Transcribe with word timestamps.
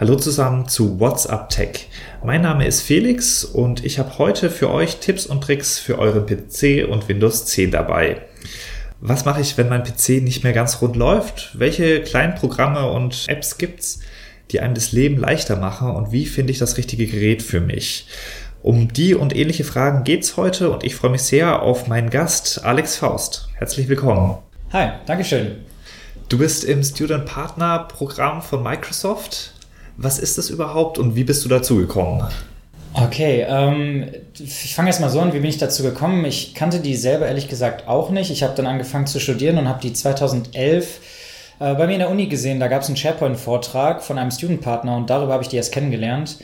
Hallo 0.00 0.14
zusammen 0.14 0.68
zu 0.68 1.00
WhatsApp 1.00 1.48
Tech. 1.48 1.88
Mein 2.22 2.42
Name 2.42 2.68
ist 2.68 2.82
Felix 2.82 3.44
und 3.44 3.84
ich 3.84 3.98
habe 3.98 4.16
heute 4.18 4.48
für 4.48 4.70
euch 4.70 4.98
Tipps 4.98 5.26
und 5.26 5.42
Tricks 5.42 5.80
für 5.80 5.98
euren 5.98 6.24
PC 6.24 6.88
und 6.88 7.08
Windows 7.08 7.46
10 7.46 7.72
dabei. 7.72 8.22
Was 9.00 9.24
mache 9.24 9.40
ich, 9.40 9.58
wenn 9.58 9.68
mein 9.68 9.82
PC 9.82 10.22
nicht 10.22 10.44
mehr 10.44 10.52
ganz 10.52 10.80
rund 10.80 10.94
läuft? 10.94 11.58
Welche 11.58 12.00
kleinen 12.00 12.36
Programme 12.36 12.88
und 12.88 13.24
Apps 13.26 13.58
gibt's, 13.58 13.98
die 14.52 14.60
einem 14.60 14.74
das 14.74 14.92
Leben 14.92 15.16
leichter 15.16 15.56
machen 15.56 15.90
und 15.90 16.12
wie 16.12 16.26
finde 16.26 16.52
ich 16.52 16.60
das 16.60 16.76
richtige 16.76 17.08
Gerät 17.08 17.42
für 17.42 17.60
mich? 17.60 18.06
Um 18.62 18.92
die 18.92 19.16
und 19.16 19.34
ähnliche 19.34 19.64
Fragen 19.64 20.04
geht's 20.04 20.36
heute 20.36 20.70
und 20.70 20.84
ich 20.84 20.94
freue 20.94 21.10
mich 21.10 21.22
sehr 21.22 21.60
auf 21.60 21.88
meinen 21.88 22.10
Gast 22.10 22.64
Alex 22.64 22.96
Faust. 22.98 23.48
Herzlich 23.56 23.88
willkommen. 23.88 24.38
Hi, 24.72 24.90
Dankeschön. 25.06 25.56
Du 26.28 26.38
bist 26.38 26.62
im 26.62 26.84
Student 26.84 27.26
Partner 27.26 27.80
Programm 27.80 28.42
von 28.42 28.62
Microsoft. 28.62 29.57
Was 30.00 30.20
ist 30.20 30.38
das 30.38 30.48
überhaupt 30.48 30.96
und 30.96 31.16
wie 31.16 31.24
bist 31.24 31.44
du 31.44 31.48
dazu 31.48 31.76
gekommen? 31.76 32.24
Okay, 32.94 33.44
ähm, 33.48 34.06
ich 34.38 34.72
fange 34.74 34.90
erst 34.90 35.00
mal 35.00 35.10
so 35.10 35.20
an, 35.20 35.32
wie 35.32 35.40
bin 35.40 35.50
ich 35.50 35.58
dazu 35.58 35.82
gekommen? 35.82 36.24
Ich 36.24 36.54
kannte 36.54 36.78
die 36.78 36.94
selber 36.94 37.26
ehrlich 37.26 37.48
gesagt 37.48 37.88
auch 37.88 38.10
nicht. 38.10 38.30
Ich 38.30 38.44
habe 38.44 38.54
dann 38.54 38.68
angefangen 38.68 39.08
zu 39.08 39.18
studieren 39.18 39.58
und 39.58 39.68
habe 39.68 39.80
die 39.80 39.92
2011 39.92 41.00
äh, 41.58 41.74
bei 41.74 41.88
mir 41.88 41.94
in 41.94 41.98
der 41.98 42.10
Uni 42.10 42.28
gesehen. 42.28 42.60
Da 42.60 42.68
gab 42.68 42.82
es 42.82 42.86
einen 42.86 42.96
SharePoint-Vortrag 42.96 44.00
von 44.04 44.18
einem 44.18 44.30
Studentpartner 44.30 44.96
und 44.96 45.10
darüber 45.10 45.32
habe 45.32 45.42
ich 45.42 45.48
die 45.48 45.56
erst 45.56 45.72
kennengelernt. 45.72 46.38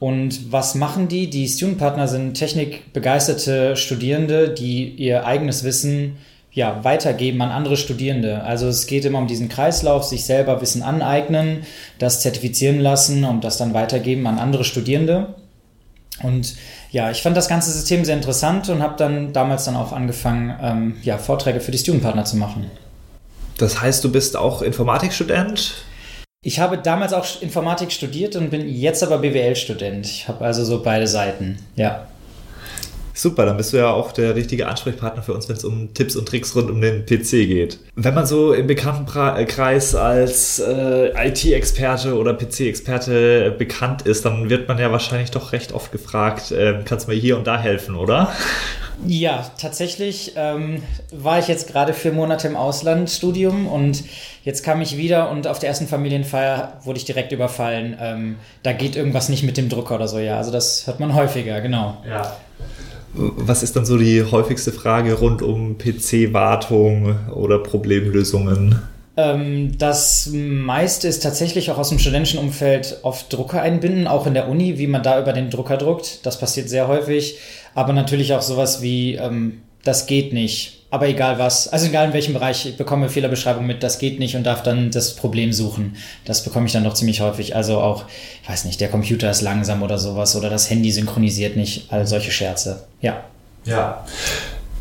Und 0.00 0.50
was 0.50 0.74
machen 0.74 1.06
die? 1.06 1.30
Die 1.30 1.46
Studentpartner 1.46 2.08
sind 2.08 2.34
technikbegeisterte 2.34 3.76
Studierende, 3.76 4.48
die 4.48 4.88
ihr 4.88 5.26
eigenes 5.26 5.62
Wissen 5.62 6.16
ja, 6.52 6.82
weitergeben 6.82 7.40
an 7.42 7.50
andere 7.50 7.76
Studierende. 7.76 8.42
Also 8.42 8.66
es 8.68 8.86
geht 8.86 9.04
immer 9.04 9.18
um 9.18 9.26
diesen 9.26 9.48
Kreislauf, 9.48 10.04
sich 10.04 10.24
selber 10.24 10.60
Wissen 10.60 10.82
aneignen, 10.82 11.64
das 11.98 12.20
zertifizieren 12.20 12.80
lassen 12.80 13.24
und 13.24 13.44
das 13.44 13.56
dann 13.56 13.74
weitergeben 13.74 14.26
an 14.26 14.38
andere 14.38 14.64
Studierende. 14.64 15.34
Und 16.22 16.56
ja, 16.90 17.10
ich 17.10 17.22
fand 17.22 17.36
das 17.36 17.48
ganze 17.48 17.70
System 17.70 18.04
sehr 18.04 18.16
interessant 18.16 18.68
und 18.68 18.82
habe 18.82 18.96
dann 18.96 19.32
damals 19.32 19.64
dann 19.64 19.76
auch 19.76 19.92
angefangen, 19.92 20.54
ähm, 20.60 20.96
ja, 21.02 21.18
Vorträge 21.18 21.60
für 21.60 21.70
die 21.70 21.78
Studentpartner 21.78 22.24
zu 22.24 22.36
machen. 22.36 22.70
Das 23.58 23.80
heißt, 23.80 24.02
du 24.02 24.10
bist 24.10 24.36
auch 24.36 24.62
Informatikstudent? 24.62 25.84
Ich 26.42 26.58
habe 26.58 26.78
damals 26.78 27.12
auch 27.12 27.26
Informatik 27.42 27.92
studiert 27.92 28.34
und 28.34 28.50
bin 28.50 28.68
jetzt 28.68 29.02
aber 29.02 29.18
BWL-Student. 29.18 30.06
Ich 30.06 30.28
habe 30.28 30.44
also 30.44 30.64
so 30.64 30.82
beide 30.82 31.06
Seiten, 31.06 31.58
ja. 31.76 32.06
Super, 33.20 33.44
dann 33.44 33.58
bist 33.58 33.74
du 33.74 33.76
ja 33.76 33.90
auch 33.90 34.12
der 34.12 34.34
richtige 34.34 34.66
Ansprechpartner 34.66 35.22
für 35.22 35.34
uns, 35.34 35.46
wenn 35.46 35.56
es 35.56 35.62
um 35.62 35.92
Tipps 35.92 36.16
und 36.16 36.26
Tricks 36.26 36.56
rund 36.56 36.70
um 36.70 36.80
den 36.80 37.04
PC 37.04 37.30
geht. 37.46 37.78
Wenn 37.94 38.14
man 38.14 38.24
so 38.24 38.54
im 38.54 38.66
Bekanntenkreis 38.66 39.94
als 39.94 40.58
äh, 40.58 41.28
IT-Experte 41.28 42.16
oder 42.16 42.32
PC-Experte 42.32 43.54
bekannt 43.58 44.02
ist, 44.02 44.24
dann 44.24 44.48
wird 44.48 44.68
man 44.68 44.78
ja 44.78 44.90
wahrscheinlich 44.90 45.30
doch 45.30 45.52
recht 45.52 45.74
oft 45.74 45.92
gefragt, 45.92 46.50
äh, 46.50 46.80
kannst 46.86 47.08
du 47.08 47.10
mir 47.12 47.18
hier 47.18 47.36
und 47.36 47.46
da 47.46 47.60
helfen, 47.60 47.94
oder? 47.94 48.32
Ja, 49.06 49.50
tatsächlich 49.60 50.32
ähm, 50.36 50.82
war 51.10 51.38
ich 51.38 51.48
jetzt 51.48 51.68
gerade 51.68 51.92
vier 51.92 52.12
Monate 52.12 52.48
im 52.48 52.56
Auslandsstudium 52.56 53.66
und 53.66 54.02
jetzt 54.44 54.64
kam 54.64 54.80
ich 54.80 54.96
wieder 54.96 55.30
und 55.30 55.46
auf 55.46 55.58
der 55.58 55.68
ersten 55.68 55.88
Familienfeier 55.88 56.78
wurde 56.84 56.98
ich 56.98 57.04
direkt 57.04 57.32
überfallen. 57.32 57.98
Ähm, 58.00 58.36
da 58.62 58.72
geht 58.72 58.96
irgendwas 58.96 59.28
nicht 59.28 59.42
mit 59.42 59.58
dem 59.58 59.68
Drucker 59.68 59.96
oder 59.96 60.08
so, 60.08 60.18
ja. 60.18 60.38
Also 60.38 60.50
das 60.50 60.86
hört 60.86 61.00
man 61.00 61.14
häufiger, 61.14 61.60
genau. 61.60 61.98
Ja. 62.08 62.34
Was 63.12 63.62
ist 63.62 63.76
dann 63.76 63.84
so 63.84 63.98
die 63.98 64.22
häufigste 64.22 64.72
Frage 64.72 65.14
rund 65.14 65.42
um 65.42 65.78
PC-Wartung 65.78 67.16
oder 67.34 67.58
Problemlösungen? 67.58 68.80
Ähm, 69.16 69.76
das 69.78 70.30
meiste 70.32 71.08
ist 71.08 71.22
tatsächlich 71.22 71.70
auch 71.70 71.78
aus 71.78 71.88
dem 71.88 71.98
studentischen 71.98 72.38
Umfeld 72.38 73.00
auf 73.02 73.28
Drucker 73.28 73.60
einbinden, 73.62 74.06
auch 74.06 74.26
in 74.26 74.34
der 74.34 74.48
Uni, 74.48 74.78
wie 74.78 74.86
man 74.86 75.02
da 75.02 75.20
über 75.20 75.32
den 75.32 75.50
Drucker 75.50 75.76
druckt. 75.76 76.24
Das 76.24 76.38
passiert 76.38 76.68
sehr 76.68 76.88
häufig. 76.88 77.38
Aber 77.74 77.92
natürlich 77.92 78.32
auch 78.34 78.42
sowas 78.42 78.82
wie, 78.82 79.16
ähm, 79.16 79.62
das 79.82 80.06
geht 80.06 80.32
nicht. 80.32 80.79
Aber 80.90 81.08
egal 81.08 81.38
was, 81.38 81.68
also 81.68 81.86
egal 81.86 82.08
in 82.08 82.12
welchem 82.12 82.34
Bereich, 82.34 82.66
ich 82.66 82.76
bekomme 82.76 83.08
Fehlerbeschreibung 83.08 83.64
mit, 83.64 83.82
das 83.84 84.00
geht 84.00 84.18
nicht 84.18 84.34
und 84.34 84.42
darf 84.42 84.64
dann 84.64 84.90
das 84.90 85.14
Problem 85.14 85.52
suchen. 85.52 85.96
Das 86.24 86.42
bekomme 86.42 86.66
ich 86.66 86.72
dann 86.72 86.82
doch 86.82 86.94
ziemlich 86.94 87.20
häufig. 87.20 87.54
Also 87.54 87.78
auch, 87.78 88.04
ich 88.42 88.48
weiß 88.48 88.64
nicht, 88.64 88.80
der 88.80 88.88
Computer 88.88 89.30
ist 89.30 89.40
langsam 89.40 89.82
oder 89.84 89.98
sowas 89.98 90.34
oder 90.34 90.50
das 90.50 90.68
Handy 90.68 90.90
synchronisiert 90.90 91.56
nicht, 91.56 91.92
all 91.92 92.08
solche 92.08 92.32
Scherze. 92.32 92.84
Ja. 93.00 93.24
Ja. 93.64 94.04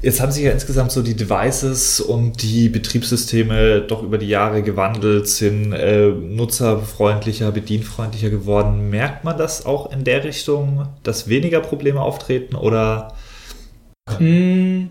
Jetzt 0.02 0.22
haben 0.22 0.31
sich 0.31 0.46
ja 0.46 0.52
insgesamt 0.52 0.92
so 0.92 1.02
die 1.02 1.16
Devices 1.16 2.00
und 2.00 2.41
die 2.41 2.70
Betriebssysteme 2.70 3.81
doch 3.81 4.02
über 4.02 4.18
die 4.18 4.30
Jahre 4.30 4.64
gewandelt, 4.64 5.28
sind 5.28 5.74
äh, 5.74 6.08
nutzerfreundlicher, 6.08 7.52
bedienfreundlicher 7.52 8.30
geworden. 8.30 8.90
Merkt 8.90 9.26
man 9.26 9.38
das 9.38 9.66
auch 9.66 9.91
in 9.91 10.06
der 10.06 10.24
Richtung, 10.24 10.88
dass 11.03 11.28
weniger 11.28 11.59
Probleme 11.59 12.02
auftreten 12.02 12.56
oder? 12.56 13.14
Mm, 14.20 14.86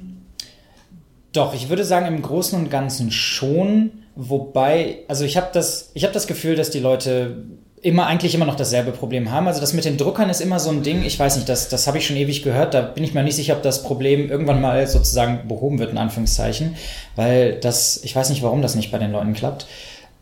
doch, 1.33 1.55
ich 1.55 1.69
würde 1.69 1.85
sagen, 1.85 2.07
im 2.07 2.23
Großen 2.23 2.59
und 2.59 2.71
Ganzen 2.71 3.11
schon. 3.11 3.91
Wobei, 4.17 5.01
also 5.09 5.25
ich 5.25 5.37
habe 5.37 5.49
das, 5.53 5.93
habe 5.97 6.13
das 6.13 6.27
Gefühl, 6.27 6.57
dass 6.57 6.71
die 6.71 6.81
Leute 6.81 7.45
immer 7.83 8.07
eigentlich 8.07 8.35
immer 8.35 8.47
noch 8.47 8.57
dasselbe 8.57 8.93
Problem 8.93 9.31
haben. 9.31 9.47
Also 9.47 9.61
das 9.61 9.73
mit 9.73 9.85
den 9.85 9.97
Druckern 9.97 10.31
ist 10.31 10.41
immer 10.41 10.59
so 10.59 10.71
ein 10.71 10.83
Ding, 10.83 11.05
ich 11.05 11.19
weiß 11.19 11.37
nicht, 11.37 11.49
das, 11.49 11.69
das 11.69 11.87
habe 11.87 11.99
ich 11.99 12.07
schon 12.07 12.17
ewig 12.17 12.43
gehört, 12.43 12.75
da 12.75 12.81
bin 12.81 13.05
ich 13.05 13.15
mir 13.15 13.23
nicht 13.23 13.37
sicher, 13.37 13.55
ob 13.55 13.63
das 13.63 13.83
Problem 13.83 14.29
irgendwann 14.31 14.61
mal 14.61 14.87
sozusagen 14.87 15.47
behoben 15.47 15.79
wird, 15.79 15.93
in 15.93 15.99
Anführungszeichen, 15.99 16.77
weil 17.17 17.55
das, 17.55 18.03
ich 18.03 18.15
weiß 18.15 18.31
nicht, 18.31 18.43
warum 18.43 18.63
das 18.63 18.75
nicht 18.75 18.91
bei 18.91 18.99
den 18.99 19.13
Leuten 19.13 19.35
klappt. 19.35 19.67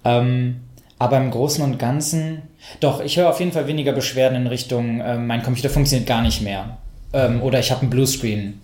Ähm, 0.05 0.61
aber 0.99 1.19
im 1.19 1.31
Großen 1.31 1.63
und 1.63 1.79
Ganzen, 1.79 2.43
doch, 2.81 3.01
ich 3.01 3.17
höre 3.17 3.29
auf 3.29 3.41
jeden 3.41 3.53
Fall 3.53 3.67
weniger 3.67 3.93
Beschwerden 3.93 4.37
in 4.37 4.47
Richtung, 4.47 5.01
äh, 5.01 5.17
mein 5.17 5.43
Computer 5.43 5.71
funktioniert 5.71 6.09
gar 6.09 6.23
nicht 6.23 6.43
mehr. 6.43 6.79
Ähm, 7.13 7.43
oder 7.43 7.59
ich 7.59 7.71
habe 7.71 7.83
einen 7.83 7.91
Bluescreen. 7.91 8.61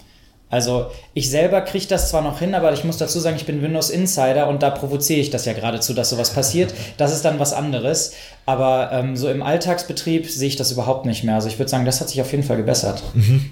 Also 0.52 0.90
ich 1.14 1.30
selber 1.30 1.62
kriege 1.62 1.86
das 1.88 2.10
zwar 2.10 2.20
noch 2.20 2.38
hin, 2.38 2.54
aber 2.54 2.74
ich 2.74 2.84
muss 2.84 2.98
dazu 2.98 3.18
sagen, 3.18 3.36
ich 3.36 3.46
bin 3.46 3.62
Windows 3.62 3.88
Insider 3.88 4.48
und 4.48 4.62
da 4.62 4.68
provoziere 4.68 5.18
ich 5.18 5.30
das 5.30 5.46
ja 5.46 5.54
geradezu, 5.54 5.94
dass 5.94 6.10
sowas 6.10 6.30
passiert. 6.30 6.74
Das 6.98 7.12
ist 7.12 7.24
dann 7.24 7.38
was 7.38 7.54
anderes. 7.54 8.12
Aber 8.44 8.90
ähm, 8.92 9.16
so 9.16 9.30
im 9.30 9.42
Alltagsbetrieb 9.42 10.28
sehe 10.28 10.48
ich 10.48 10.56
das 10.56 10.70
überhaupt 10.70 11.06
nicht 11.06 11.24
mehr. 11.24 11.36
Also 11.36 11.48
ich 11.48 11.58
würde 11.58 11.70
sagen, 11.70 11.86
das 11.86 12.00
hat 12.00 12.10
sich 12.10 12.20
auf 12.20 12.30
jeden 12.32 12.44
Fall 12.44 12.58
gebessert. 12.58 13.02
Mhm. 13.14 13.50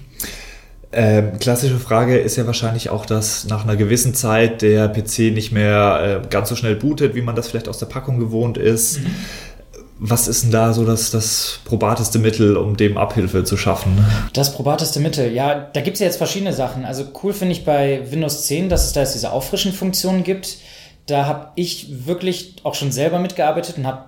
Ähm, 0.93 1.39
klassische 1.39 1.79
Frage 1.79 2.17
ist 2.17 2.35
ja 2.35 2.45
wahrscheinlich 2.45 2.89
auch, 2.89 3.05
dass 3.05 3.45
nach 3.45 3.63
einer 3.63 3.77
gewissen 3.77 4.13
Zeit 4.13 4.61
der 4.61 4.87
PC 4.89 5.33
nicht 5.33 5.51
mehr 5.51 6.21
äh, 6.23 6.27
ganz 6.27 6.49
so 6.49 6.55
schnell 6.55 6.75
bootet, 6.75 7.15
wie 7.15 7.21
man 7.21 7.35
das 7.35 7.47
vielleicht 7.47 7.67
aus 7.67 7.79
der 7.79 7.87
Packung 7.87 8.19
gewohnt 8.19 8.57
ist. 8.57 8.99
Mhm. 8.99 9.15
Was 10.03 10.27
ist 10.27 10.41
denn 10.41 10.51
da 10.51 10.73
so 10.73 10.83
das, 10.83 11.11
das 11.11 11.59
probateste 11.63 12.17
Mittel, 12.17 12.57
um 12.57 12.75
dem 12.75 12.97
Abhilfe 12.97 13.43
zu 13.43 13.55
schaffen? 13.55 14.03
Das 14.33 14.51
probateste 14.51 14.99
Mittel, 14.99 15.31
ja, 15.31 15.53
da 15.53 15.81
gibt 15.81 15.93
es 15.93 15.99
ja 15.99 16.07
jetzt 16.07 16.17
verschiedene 16.17 16.53
Sachen. 16.53 16.85
Also 16.85 17.03
cool 17.21 17.33
finde 17.33 17.51
ich 17.51 17.65
bei 17.65 18.01
Windows 18.09 18.47
10, 18.47 18.67
dass 18.67 18.87
es 18.87 18.93
da 18.93 19.01
jetzt 19.01 19.13
diese 19.13 19.31
Auffrischen-Funktion 19.31 20.23
gibt. 20.23 20.57
Da 21.05 21.27
habe 21.27 21.49
ich 21.53 22.07
wirklich 22.07 22.55
auch 22.63 22.73
schon 22.73 22.91
selber 22.91 23.19
mitgearbeitet 23.19 23.77
und 23.77 23.85
habe 23.85 24.05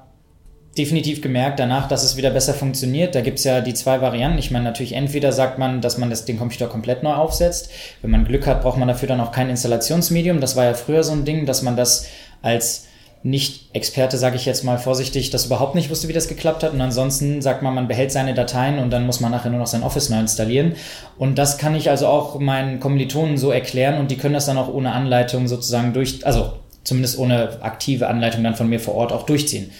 definitiv 0.79 1.21
gemerkt 1.21 1.59
danach, 1.59 1.87
dass 1.87 2.03
es 2.03 2.17
wieder 2.17 2.31
besser 2.31 2.55
funktioniert. 2.55 3.13
Da 3.13 3.21
gibt 3.21 3.37
es 3.37 3.45
ja 3.45 3.61
die 3.61 3.75
zwei 3.75 4.01
Varianten. 4.01 4.39
Ich 4.39 4.49
meine, 4.49 4.65
natürlich 4.65 4.93
entweder 4.93 5.31
sagt 5.31 5.59
man, 5.59 5.79
dass 5.79 5.99
man 5.99 6.09
das, 6.09 6.25
den 6.25 6.39
Computer 6.39 6.65
komplett 6.65 7.03
neu 7.03 7.13
aufsetzt. 7.13 7.69
Wenn 8.01 8.09
man 8.09 8.25
Glück 8.25 8.47
hat, 8.47 8.63
braucht 8.63 8.79
man 8.79 8.87
dafür 8.87 9.09
dann 9.09 9.21
auch 9.21 9.31
kein 9.31 9.51
Installationsmedium. 9.51 10.41
Das 10.41 10.55
war 10.55 10.65
ja 10.65 10.73
früher 10.73 11.03
so 11.03 11.11
ein 11.11 11.23
Ding, 11.23 11.45
dass 11.45 11.61
man 11.61 11.77
das 11.77 12.07
als 12.41 12.87
nicht-Experte, 13.23 14.17
sage 14.17 14.35
ich 14.35 14.45
jetzt 14.45 14.63
mal 14.63 14.77
vorsichtig, 14.77 15.29
das 15.29 15.45
überhaupt 15.45 15.75
nicht 15.75 15.89
wusste, 15.89 16.09
wie 16.09 16.13
das 16.13 16.27
geklappt 16.27 16.61
hat. 16.61 16.73
Und 16.73 16.81
ansonsten 16.81 17.41
sagt 17.41 17.61
man, 17.61 17.73
man 17.73 17.87
behält 17.87 18.11
seine 18.11 18.33
Dateien 18.33 18.79
und 18.79 18.91
dann 18.91 19.05
muss 19.05 19.21
man 19.21 19.31
nachher 19.31 19.49
nur 19.49 19.59
noch 19.59 19.67
sein 19.67 19.83
Office 19.83 20.09
neu 20.09 20.19
installieren. 20.19 20.75
Und 21.17 21.37
das 21.37 21.57
kann 21.57 21.73
ich 21.73 21.89
also 21.89 22.07
auch 22.07 22.39
meinen 22.39 22.81
Kommilitonen 22.81 23.37
so 23.37 23.51
erklären 23.51 23.99
und 23.99 24.11
die 24.11 24.17
können 24.17 24.33
das 24.33 24.45
dann 24.45 24.57
auch 24.57 24.67
ohne 24.67 24.91
Anleitung 24.91 25.47
sozusagen 25.47 25.93
durch, 25.93 26.25
also 26.25 26.53
zumindest 26.83 27.17
ohne 27.17 27.61
aktive 27.61 28.07
Anleitung 28.07 28.43
dann 28.43 28.55
von 28.55 28.69
mir 28.69 28.81
vor 28.81 28.95
Ort 28.95 29.13
auch 29.13 29.25
durchziehen. 29.25 29.71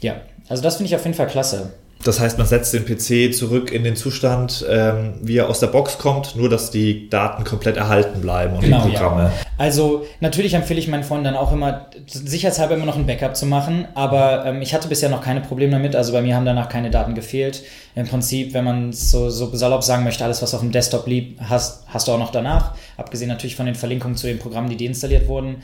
Ja, 0.00 0.20
also 0.48 0.62
das 0.62 0.76
finde 0.76 0.88
ich 0.88 0.94
auf 0.94 1.04
jeden 1.04 1.16
Fall 1.16 1.26
klasse. 1.26 1.72
Das 2.06 2.20
heißt, 2.20 2.38
man 2.38 2.46
setzt 2.46 2.72
den 2.72 2.84
PC 2.84 3.34
zurück 3.34 3.72
in 3.72 3.84
den 3.84 3.96
Zustand, 3.96 4.64
ähm, 4.68 5.14
wie 5.22 5.38
er 5.38 5.48
aus 5.48 5.60
der 5.60 5.66
Box 5.68 5.98
kommt, 5.98 6.36
nur 6.36 6.48
dass 6.48 6.70
die 6.70 7.08
Daten 7.08 7.44
komplett 7.44 7.76
erhalten 7.76 8.20
bleiben 8.20 8.54
und 8.54 8.62
genau, 8.62 8.84
die 8.84 8.92
Programme. 8.92 9.24
Ja. 9.24 9.32
Also 9.58 10.06
natürlich 10.20 10.54
empfehle 10.54 10.78
ich 10.78 10.88
meinen 10.88 11.02
Freunden 11.02 11.24
dann 11.24 11.36
auch 11.36 11.52
immer, 11.52 11.86
sicherheitshalber 12.06 12.74
immer 12.74 12.86
noch 12.86 12.96
ein 12.96 13.06
Backup 13.06 13.36
zu 13.36 13.46
machen, 13.46 13.88
aber 13.94 14.44
ähm, 14.46 14.62
ich 14.62 14.74
hatte 14.74 14.88
bisher 14.88 15.08
noch 15.08 15.22
keine 15.22 15.40
Probleme 15.40 15.72
damit. 15.72 15.96
Also 15.96 16.12
bei 16.12 16.22
mir 16.22 16.36
haben 16.36 16.44
danach 16.44 16.68
keine 16.68 16.90
Daten 16.90 17.14
gefehlt. 17.14 17.62
Im 17.94 18.06
Prinzip, 18.06 18.54
wenn 18.54 18.64
man 18.64 18.92
so, 18.92 19.30
so 19.30 19.54
salopp 19.54 19.82
sagen 19.82 20.04
möchte, 20.04 20.24
alles, 20.24 20.42
was 20.42 20.54
auf 20.54 20.60
dem 20.60 20.72
Desktop 20.72 21.06
liegt, 21.06 21.40
hast, 21.40 21.84
hast 21.88 22.06
du 22.08 22.12
auch 22.12 22.18
noch 22.18 22.30
danach. 22.30 22.74
Abgesehen 22.96 23.28
natürlich 23.28 23.56
von 23.56 23.66
den 23.66 23.74
Verlinkungen 23.74 24.16
zu 24.16 24.26
den 24.26 24.38
Programmen, 24.38 24.68
die 24.68 24.76
deinstalliert 24.76 25.28
wurden. 25.28 25.56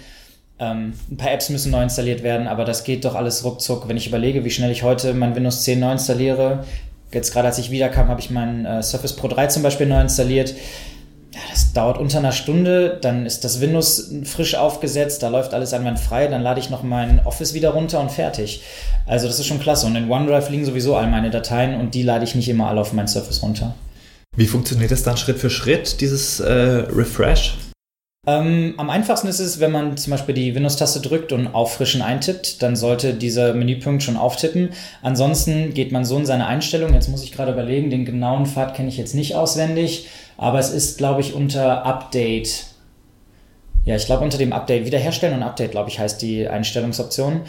Ähm, 0.58 0.94
ein 1.10 1.16
paar 1.16 1.32
Apps 1.32 1.48
müssen 1.48 1.72
neu 1.72 1.82
installiert 1.82 2.22
werden, 2.22 2.46
aber 2.46 2.64
das 2.64 2.84
geht 2.84 3.04
doch 3.04 3.14
alles 3.14 3.44
ruckzuck. 3.44 3.88
Wenn 3.88 3.96
ich 3.96 4.06
überlege, 4.06 4.44
wie 4.44 4.50
schnell 4.50 4.70
ich 4.70 4.82
heute 4.82 5.14
mein 5.14 5.34
Windows 5.34 5.62
10 5.62 5.80
neu 5.80 5.92
installiere, 5.92 6.64
jetzt 7.12 7.32
gerade 7.32 7.48
als 7.48 7.58
ich 7.58 7.70
wiederkam, 7.70 8.08
habe 8.08 8.20
ich 8.20 8.30
meinen 8.30 8.64
äh, 8.64 8.82
Surface 8.82 9.16
Pro 9.16 9.28
3 9.28 9.48
zum 9.48 9.62
Beispiel 9.62 9.86
neu 9.86 10.00
installiert. 10.00 10.54
Ja, 11.32 11.40
das 11.50 11.72
dauert 11.72 11.96
unter 11.96 12.18
einer 12.18 12.32
Stunde, 12.32 12.98
dann 13.00 13.24
ist 13.24 13.42
das 13.44 13.62
Windows 13.62 14.12
frisch 14.24 14.54
aufgesetzt, 14.54 15.22
da 15.22 15.28
läuft 15.28 15.54
alles 15.54 15.72
einwandfrei, 15.72 16.26
dann 16.26 16.42
lade 16.42 16.60
ich 16.60 16.68
noch 16.68 16.82
mein 16.82 17.24
Office 17.24 17.54
wieder 17.54 17.70
runter 17.70 18.00
und 18.00 18.10
fertig. 18.10 18.62
Also 19.06 19.26
das 19.26 19.38
ist 19.38 19.46
schon 19.46 19.58
klasse. 19.58 19.86
Und 19.86 19.96
in 19.96 20.10
OneDrive 20.10 20.50
liegen 20.50 20.66
sowieso 20.66 20.94
all 20.94 21.06
meine 21.06 21.30
Dateien 21.30 21.80
und 21.80 21.94
die 21.94 22.02
lade 22.02 22.24
ich 22.24 22.34
nicht 22.34 22.48
immer 22.50 22.68
alle 22.68 22.82
auf 22.82 22.92
mein 22.92 23.08
Surface 23.08 23.42
runter. 23.42 23.74
Wie 24.36 24.46
funktioniert 24.46 24.90
das 24.90 25.02
dann 25.02 25.16
Schritt 25.16 25.38
für 25.38 25.50
Schritt, 25.50 26.00
dieses 26.00 26.40
äh, 26.40 26.52
Refresh? 26.52 27.56
Ähm, 28.24 28.74
am 28.76 28.88
einfachsten 28.88 29.26
ist 29.26 29.40
es, 29.40 29.58
wenn 29.58 29.72
man 29.72 29.96
zum 29.96 30.12
Beispiel 30.12 30.36
die 30.36 30.54
Windows-Taste 30.54 31.00
drückt 31.00 31.32
und 31.32 31.48
Auffrischen 31.48 32.02
eintippt, 32.02 32.62
dann 32.62 32.76
sollte 32.76 33.14
dieser 33.14 33.52
Menüpunkt 33.52 34.04
schon 34.04 34.16
auftippen. 34.16 34.70
Ansonsten 35.02 35.74
geht 35.74 35.90
man 35.90 36.04
so 36.04 36.18
in 36.18 36.24
seine 36.24 36.46
Einstellung. 36.46 36.94
Jetzt 36.94 37.08
muss 37.08 37.24
ich 37.24 37.32
gerade 37.32 37.50
überlegen, 37.50 37.90
den 37.90 38.04
genauen 38.04 38.46
Pfad 38.46 38.74
kenne 38.74 38.88
ich 38.90 38.96
jetzt 38.96 39.16
nicht 39.16 39.34
auswendig, 39.34 40.06
aber 40.36 40.60
es 40.60 40.70
ist, 40.70 40.98
glaube 40.98 41.20
ich, 41.20 41.34
unter 41.34 41.84
Update. 41.84 42.66
Ja, 43.84 43.96
ich 43.96 44.06
glaube 44.06 44.22
unter 44.22 44.38
dem 44.38 44.52
Update, 44.52 44.86
Wiederherstellen 44.86 45.34
und 45.38 45.42
Update, 45.42 45.72
glaube 45.72 45.90
ich, 45.90 45.98
heißt 45.98 46.22
die 46.22 46.46
Einstellungsoption. 46.46 47.40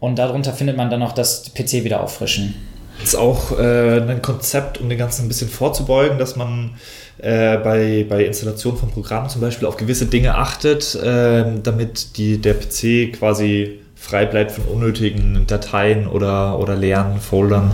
Und 0.00 0.18
darunter 0.18 0.52
findet 0.52 0.76
man 0.76 0.90
dann 0.90 1.00
noch 1.00 1.12
das 1.12 1.50
PC 1.54 1.84
wieder 1.84 2.02
auffrischen. 2.02 2.56
Ist 3.02 3.16
auch 3.16 3.58
äh, 3.58 4.00
ein 4.00 4.22
Konzept, 4.22 4.78
um 4.78 4.88
den 4.88 4.98
Ganzen 4.98 5.24
ein 5.24 5.28
bisschen 5.28 5.48
vorzubeugen, 5.48 6.18
dass 6.18 6.36
man 6.36 6.76
äh, 7.18 7.56
bei, 7.58 8.06
bei 8.08 8.24
Installation 8.24 8.76
von 8.76 8.90
Programmen 8.90 9.28
zum 9.28 9.40
Beispiel 9.40 9.66
auf 9.66 9.76
gewisse 9.76 10.06
Dinge 10.06 10.34
achtet, 10.34 10.94
äh, 10.94 11.44
damit 11.62 12.16
die, 12.16 12.38
der 12.38 12.54
PC 12.54 13.12
quasi 13.18 13.80
frei 13.94 14.26
bleibt 14.26 14.52
von 14.52 14.64
unnötigen 14.64 15.46
Dateien 15.46 16.06
oder, 16.06 16.58
oder 16.58 16.76
leeren 16.76 17.20
Foldern. 17.20 17.72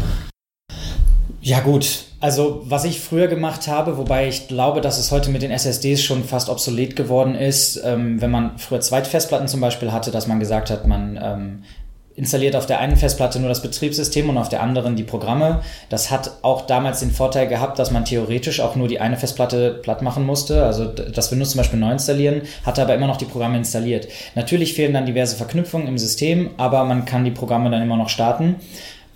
Ja 1.40 1.61
gut, 1.61 2.06
also 2.20 2.62
was 2.64 2.84
ich 2.84 3.00
früher 3.00 3.29
gemacht 3.29 3.69
habe, 3.69 3.99
wobei 3.99 4.26
ich 4.26 4.49
glaube, 4.49 4.81
dass 4.81 4.99
es 4.99 5.12
heute 5.12 5.31
mit 5.31 5.43
den 5.43 5.52
SSDs 5.52 6.02
schon 6.02 6.25
fast 6.25 6.49
obsolet 6.49 6.96
geworden 6.96 7.37
ist, 7.37 7.81
ähm, 7.84 8.20
wenn 8.20 8.32
man 8.32 8.58
früher 8.58 8.81
Zweitfestplatten 8.81 9.46
zum 9.46 9.61
Beispiel 9.61 9.93
hatte, 9.93 10.11
dass 10.11 10.26
man 10.26 10.40
gesagt 10.40 10.70
hat, 10.70 10.88
man 10.88 11.19
ähm, 11.22 11.62
installiert 12.16 12.56
auf 12.56 12.66
der 12.66 12.80
einen 12.80 12.96
Festplatte 12.96 13.38
nur 13.38 13.48
das 13.48 13.62
Betriebssystem 13.62 14.28
und 14.28 14.38
auf 14.38 14.48
der 14.48 14.62
anderen 14.62 14.96
die 14.96 15.04
Programme. 15.04 15.60
Das 15.90 16.10
hat 16.10 16.32
auch 16.42 16.62
damals 16.62 17.00
den 17.00 17.10
Vorteil 17.10 17.46
gehabt, 17.46 17.78
dass 17.78 17.90
man 17.90 18.04
theoretisch 18.04 18.60
auch 18.60 18.74
nur 18.74 18.88
die 18.88 19.00
eine 19.00 19.16
Festplatte 19.16 19.78
platt 19.82 20.02
machen 20.02 20.24
musste. 20.24 20.64
Also 20.64 20.86
das 20.86 21.30
Windows 21.30 21.50
zum 21.50 21.58
Beispiel 21.58 21.78
neu 21.78 21.92
installieren, 21.92 22.42
hatte 22.64 22.82
aber 22.82 22.94
immer 22.94 23.06
noch 23.06 23.18
die 23.18 23.26
Programme 23.26 23.58
installiert. 23.58 24.08
Natürlich 24.34 24.74
fehlen 24.74 24.94
dann 24.94 25.06
diverse 25.06 25.36
Verknüpfungen 25.36 25.88
im 25.88 25.98
System, 25.98 26.50
aber 26.56 26.84
man 26.84 27.04
kann 27.04 27.24
die 27.24 27.30
Programme 27.30 27.70
dann 27.70 27.82
immer 27.82 27.96
noch 27.96 28.08
starten. 28.08 28.56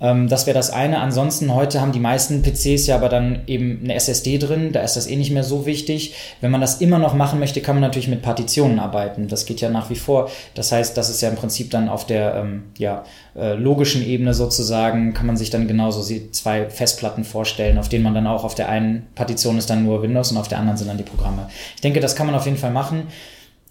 Ähm, 0.00 0.28
das 0.28 0.46
wäre 0.46 0.54
das 0.54 0.70
eine. 0.70 1.00
Ansonsten 1.00 1.54
heute 1.54 1.80
haben 1.80 1.92
die 1.92 2.00
meisten 2.00 2.42
PCs 2.42 2.86
ja 2.86 2.96
aber 2.96 3.08
dann 3.08 3.42
eben 3.46 3.80
eine 3.84 3.94
SSD 3.94 4.38
drin. 4.38 4.72
Da 4.72 4.80
ist 4.80 4.96
das 4.96 5.06
eh 5.06 5.16
nicht 5.16 5.30
mehr 5.30 5.44
so 5.44 5.66
wichtig. 5.66 6.14
Wenn 6.40 6.50
man 6.50 6.60
das 6.60 6.80
immer 6.80 6.98
noch 6.98 7.14
machen 7.14 7.38
möchte, 7.38 7.60
kann 7.60 7.76
man 7.76 7.82
natürlich 7.82 8.08
mit 8.08 8.22
Partitionen 8.22 8.78
arbeiten. 8.78 9.28
Das 9.28 9.46
geht 9.46 9.60
ja 9.60 9.70
nach 9.70 9.90
wie 9.90 9.96
vor. 9.96 10.30
Das 10.54 10.72
heißt, 10.72 10.96
das 10.96 11.10
ist 11.10 11.20
ja 11.20 11.28
im 11.28 11.36
Prinzip 11.36 11.70
dann 11.70 11.88
auf 11.88 12.06
der 12.06 12.34
ähm, 12.36 12.64
ja, 12.78 13.04
äh, 13.36 13.54
logischen 13.54 14.04
Ebene 14.06 14.34
sozusagen, 14.34 15.14
kann 15.14 15.26
man 15.26 15.36
sich 15.36 15.50
dann 15.50 15.68
genauso 15.68 16.02
zwei 16.30 16.68
Festplatten 16.68 17.24
vorstellen, 17.24 17.78
auf 17.78 17.88
denen 17.88 18.04
man 18.04 18.14
dann 18.14 18.26
auch 18.26 18.44
auf 18.44 18.54
der 18.54 18.68
einen 18.68 19.06
Partition 19.14 19.58
ist 19.58 19.70
dann 19.70 19.84
nur 19.84 20.02
Windows 20.02 20.32
und 20.32 20.38
auf 20.38 20.48
der 20.48 20.58
anderen 20.58 20.76
sind 20.76 20.88
dann 20.88 20.98
die 20.98 21.04
Programme. 21.04 21.48
Ich 21.74 21.80
denke, 21.80 22.00
das 22.00 22.16
kann 22.16 22.26
man 22.26 22.34
auf 22.34 22.46
jeden 22.46 22.56
Fall 22.56 22.70
machen. 22.70 23.04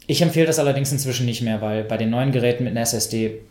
Ich 0.08 0.22
empfehle 0.22 0.48
das 0.48 0.58
allerdings 0.58 0.92
inzwischen 0.92 1.26
nicht 1.26 1.42
mehr, 1.42 1.62
weil 1.62 1.84
bei 1.84 1.96
den 1.96 2.10
neuen 2.10 2.32
Geräten 2.32 2.64
mit 2.64 2.72
einer 2.72 2.82
SSD 2.82 3.42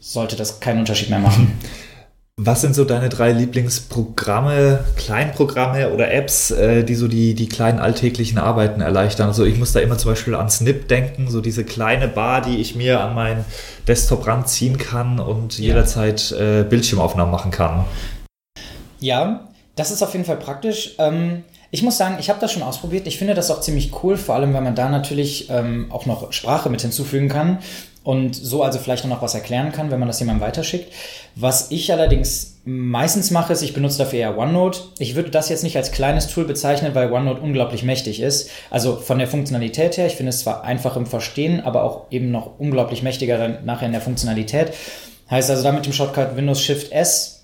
sollte 0.00 0.36
das 0.36 0.60
keinen 0.60 0.80
Unterschied 0.80 1.10
mehr 1.10 1.18
machen. 1.18 1.58
Was 2.40 2.60
sind 2.60 2.76
so 2.76 2.84
deine 2.84 3.08
drei 3.08 3.32
Lieblingsprogramme, 3.32 4.84
Kleinprogramme 4.94 5.90
oder 5.92 6.12
Apps, 6.12 6.52
äh, 6.52 6.84
die 6.84 6.94
so 6.94 7.08
die, 7.08 7.34
die 7.34 7.48
kleinen 7.48 7.80
alltäglichen 7.80 8.38
Arbeiten 8.38 8.80
erleichtern? 8.80 9.26
Also 9.26 9.44
ich 9.44 9.58
muss 9.58 9.72
da 9.72 9.80
immer 9.80 9.98
zum 9.98 10.12
Beispiel 10.12 10.36
an 10.36 10.48
Snip 10.48 10.86
denken, 10.86 11.28
so 11.28 11.40
diese 11.40 11.64
kleine 11.64 12.06
Bar, 12.06 12.42
die 12.42 12.58
ich 12.58 12.76
mir 12.76 13.00
an 13.00 13.16
meinen 13.16 13.44
Desktop 13.88 14.24
ranziehen 14.28 14.78
kann 14.78 15.18
und 15.18 15.58
ja. 15.58 15.64
jederzeit 15.64 16.30
äh, 16.30 16.62
Bildschirmaufnahmen 16.62 17.32
machen 17.32 17.50
kann. 17.50 17.86
Ja, 19.00 19.48
das 19.74 19.90
ist 19.90 20.04
auf 20.04 20.12
jeden 20.12 20.24
Fall 20.24 20.38
praktisch. 20.38 20.94
Ähm, 20.98 21.42
ich 21.70 21.82
muss 21.82 21.98
sagen, 21.98 22.16
ich 22.18 22.30
habe 22.30 22.40
das 22.40 22.52
schon 22.52 22.62
ausprobiert. 22.62 23.06
Ich 23.06 23.18
finde 23.18 23.34
das 23.34 23.50
auch 23.50 23.60
ziemlich 23.60 23.92
cool, 24.02 24.16
vor 24.16 24.34
allem, 24.34 24.54
weil 24.54 24.62
man 24.62 24.74
da 24.74 24.88
natürlich 24.88 25.50
ähm, 25.50 25.86
auch 25.90 26.06
noch 26.06 26.32
Sprache 26.32 26.70
mit 26.70 26.80
hinzufügen 26.80 27.28
kann 27.28 27.58
und 28.08 28.34
so 28.34 28.62
also 28.62 28.78
vielleicht 28.78 29.04
noch 29.04 29.20
was 29.20 29.34
erklären 29.34 29.70
kann, 29.70 29.90
wenn 29.90 29.98
man 29.98 30.08
das 30.08 30.18
jemandem 30.18 30.46
weiterschickt. 30.46 30.90
Was 31.34 31.70
ich 31.70 31.92
allerdings 31.92 32.60
meistens 32.64 33.30
mache, 33.30 33.52
ist, 33.52 33.60
ich 33.60 33.74
benutze 33.74 33.98
dafür 33.98 34.18
eher 34.18 34.38
OneNote. 34.38 34.80
Ich 34.98 35.14
würde 35.14 35.28
das 35.28 35.50
jetzt 35.50 35.62
nicht 35.62 35.76
als 35.76 35.92
kleines 35.92 36.26
Tool 36.26 36.46
bezeichnen, 36.46 36.94
weil 36.94 37.12
OneNote 37.12 37.42
unglaublich 37.42 37.82
mächtig 37.82 38.20
ist. 38.20 38.48
Also 38.70 38.96
von 38.96 39.18
der 39.18 39.28
Funktionalität 39.28 39.98
her, 39.98 40.06
ich 40.06 40.16
finde 40.16 40.30
es 40.30 40.40
zwar 40.40 40.64
einfach 40.64 40.96
im 40.96 41.04
Verstehen, 41.04 41.60
aber 41.60 41.82
auch 41.82 42.06
eben 42.10 42.30
noch 42.30 42.58
unglaublich 42.58 43.02
mächtiger 43.02 43.60
nachher 43.62 43.86
in 43.86 43.92
der 43.92 44.00
Funktionalität. 44.00 44.72
Heißt 45.30 45.50
also 45.50 45.62
da 45.62 45.72
mit 45.72 45.84
dem 45.84 45.92
Shortcut 45.92 46.34
Windows 46.34 46.62
Shift 46.62 46.92
S 46.92 47.37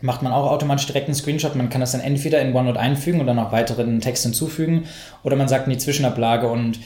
macht 0.00 0.22
man 0.22 0.32
auch 0.32 0.50
automatisch 0.50 0.86
direkt 0.86 1.06
einen 1.06 1.14
Screenshot. 1.14 1.54
Man 1.56 1.70
kann 1.70 1.80
das 1.80 1.92
dann 1.92 2.00
entweder 2.00 2.40
in 2.40 2.54
OneNote 2.54 2.78
einfügen 2.78 3.20
und 3.20 3.26
dann 3.26 3.36
noch 3.36 3.52
weiteren 3.52 4.00
Text 4.00 4.22
hinzufügen 4.22 4.84
oder 5.22 5.36
man 5.36 5.48
sagt 5.48 5.66
in 5.66 5.72
die 5.72 5.78
Zwischenablage 5.78 6.48
und 6.48 6.78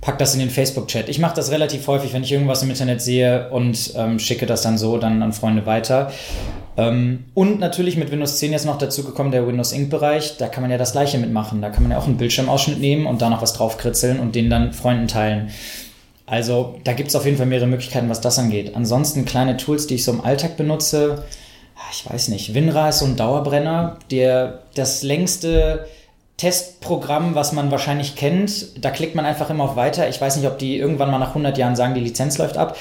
pack 0.00 0.18
das 0.18 0.34
in 0.34 0.40
den 0.40 0.50
Facebook-Chat. 0.50 1.08
Ich 1.08 1.18
mache 1.18 1.36
das 1.36 1.50
relativ 1.50 1.86
häufig, 1.86 2.12
wenn 2.12 2.24
ich 2.24 2.32
irgendwas 2.32 2.62
im 2.62 2.70
Internet 2.70 3.00
sehe 3.00 3.50
und 3.50 3.94
ähm, 3.96 4.18
schicke 4.18 4.46
das 4.46 4.62
dann 4.62 4.76
so 4.76 4.98
dann 4.98 5.22
an 5.22 5.32
Freunde 5.32 5.64
weiter. 5.64 6.10
Ähm, 6.76 7.24
und 7.34 7.60
natürlich 7.60 7.96
mit 7.96 8.10
Windows 8.10 8.38
10 8.38 8.52
jetzt 8.52 8.66
noch 8.66 8.78
dazu 8.78 9.04
gekommen, 9.04 9.30
der 9.30 9.46
Windows 9.46 9.72
Ink-Bereich, 9.72 10.38
da 10.38 10.48
kann 10.48 10.62
man 10.62 10.70
ja 10.70 10.78
das 10.78 10.92
gleiche 10.92 11.18
mitmachen. 11.18 11.62
Da 11.62 11.70
kann 11.70 11.82
man 11.82 11.92
ja 11.92 11.98
auch 11.98 12.06
einen 12.06 12.16
Bildschirmausschnitt 12.16 12.80
nehmen 12.80 13.06
und 13.06 13.22
da 13.22 13.30
noch 13.30 13.42
was 13.42 13.52
draufkritzeln 13.52 14.18
und 14.18 14.34
den 14.34 14.50
dann 14.50 14.72
Freunden 14.72 15.06
teilen. 15.06 15.50
Also 16.26 16.78
da 16.84 16.94
gibt 16.94 17.10
es 17.10 17.16
auf 17.16 17.24
jeden 17.24 17.36
Fall 17.36 17.46
mehrere 17.46 17.66
Möglichkeiten, 17.66 18.08
was 18.08 18.20
das 18.20 18.38
angeht. 18.38 18.72
Ansonsten 18.74 19.24
kleine 19.24 19.56
Tools, 19.56 19.86
die 19.86 19.96
ich 19.96 20.04
so 20.04 20.12
im 20.12 20.22
Alltag 20.22 20.56
benutze, 20.56 21.24
ich 21.90 22.08
weiß 22.08 22.28
nicht, 22.28 22.54
WinRAR 22.54 22.90
ist 22.90 23.00
so 23.00 23.06
ein 23.06 23.16
Dauerbrenner, 23.16 23.98
der 24.10 24.60
das 24.74 25.02
längste 25.02 25.86
Testprogramm, 26.36 27.34
was 27.34 27.52
man 27.52 27.70
wahrscheinlich 27.70 28.16
kennt. 28.16 28.84
Da 28.84 28.90
klickt 28.90 29.14
man 29.14 29.24
einfach 29.24 29.50
immer 29.50 29.64
auf 29.64 29.76
Weiter. 29.76 30.08
Ich 30.08 30.20
weiß 30.20 30.36
nicht, 30.36 30.46
ob 30.46 30.58
die 30.58 30.76
irgendwann 30.76 31.10
mal 31.10 31.18
nach 31.18 31.28
100 31.28 31.56
Jahren 31.56 31.76
sagen, 31.76 31.94
die 31.94 32.00
Lizenz 32.00 32.38
läuft 32.38 32.56
ab. 32.56 32.76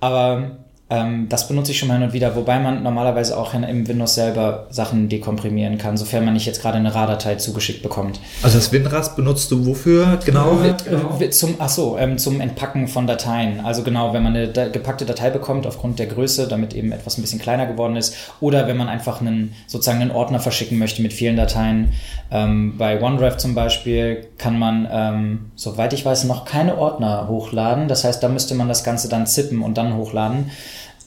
Aber 0.00 0.52
ähm, 0.90 1.30
das 1.30 1.48
benutze 1.48 1.72
ich 1.72 1.78
schon 1.78 1.88
mal 1.88 1.94
hin 1.94 2.02
und 2.02 2.12
wieder, 2.12 2.36
wobei 2.36 2.58
man 2.58 2.82
normalerweise 2.82 3.38
auch 3.38 3.54
im 3.54 3.88
Windows 3.88 4.14
selber 4.14 4.66
Sachen 4.68 5.08
dekomprimieren 5.08 5.78
kann, 5.78 5.96
sofern 5.96 6.26
man 6.26 6.34
nicht 6.34 6.44
jetzt 6.44 6.60
gerade 6.60 6.76
eine 6.76 6.94
RAR-Datei 6.94 7.36
zugeschickt 7.36 7.82
bekommt. 7.82 8.20
Also 8.42 8.58
das 8.58 8.70
WinRAR 8.70 9.14
benutzt 9.16 9.50
du 9.50 9.64
wofür 9.66 10.18
genau? 10.26 10.58
genau. 10.84 11.18
Zum, 11.30 11.58
achso, 11.58 11.96
ähm, 11.98 12.18
zum 12.18 12.38
Entpacken 12.40 12.86
von 12.86 13.06
Dateien. 13.06 13.60
Also 13.64 13.82
genau, 13.82 14.12
wenn 14.12 14.22
man 14.22 14.36
eine 14.36 14.48
da 14.48 14.68
gepackte 14.68 15.06
Datei 15.06 15.30
bekommt 15.30 15.66
aufgrund 15.66 15.98
der 15.98 16.06
Größe, 16.06 16.48
damit 16.48 16.74
eben 16.74 16.92
etwas 16.92 17.16
ein 17.16 17.22
bisschen 17.22 17.40
kleiner 17.40 17.66
geworden 17.66 17.96
ist, 17.96 18.14
oder 18.40 18.68
wenn 18.68 18.76
man 18.76 18.88
einfach 18.88 19.22
einen 19.22 19.54
sozusagen 19.66 20.02
einen 20.02 20.10
Ordner 20.10 20.38
verschicken 20.38 20.78
möchte 20.78 21.00
mit 21.00 21.14
vielen 21.14 21.36
Dateien. 21.36 21.94
Ähm, 22.30 22.76
bei 22.76 23.00
OneDrive 23.00 23.38
zum 23.38 23.54
Beispiel 23.54 24.26
kann 24.36 24.58
man, 24.58 24.86
ähm, 24.90 25.50
soweit 25.54 25.94
ich 25.94 26.04
weiß, 26.04 26.24
noch 26.24 26.44
keine 26.44 26.76
Ordner 26.76 27.26
hochladen. 27.28 27.88
Das 27.88 28.04
heißt, 28.04 28.22
da 28.22 28.28
müsste 28.28 28.54
man 28.54 28.68
das 28.68 28.84
Ganze 28.84 29.08
dann 29.08 29.26
zippen 29.26 29.62
und 29.62 29.78
dann 29.78 29.96
hochladen. 29.96 30.50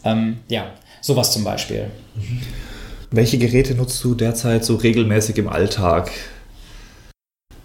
Ähm, 0.04 0.38
ja, 0.48 0.72
sowas 1.01 1.32
zum 1.32 1.44
Beispiel. 1.44 1.92
Mhm. 2.16 2.42
Welche 3.12 3.38
Geräte 3.38 3.74
nutzt 3.75 4.04
du 4.04 4.16
derzeit 4.16 4.66
so 4.66 4.75
regelmäßig 4.75 5.38
im 5.38 5.48
Alltag? 5.48 6.12